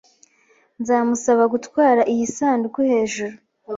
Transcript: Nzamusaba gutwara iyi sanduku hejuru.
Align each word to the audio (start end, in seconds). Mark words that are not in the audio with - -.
Nzamusaba 0.81 1.43
gutwara 1.53 2.01
iyi 2.11 2.25
sanduku 2.35 2.79
hejuru. 2.89 3.33